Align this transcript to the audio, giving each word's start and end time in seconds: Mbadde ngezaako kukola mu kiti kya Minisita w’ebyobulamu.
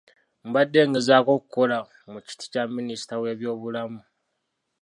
Mbadde 0.47 0.79
ngezaako 0.89 1.33
kukola 1.41 1.77
mu 2.11 2.19
kiti 2.25 2.45
kya 2.51 2.63
Minisita 2.75 3.13
w’ebyobulamu. 3.21 4.01